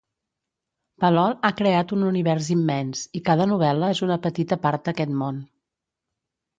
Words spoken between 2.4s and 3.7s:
immens, i cada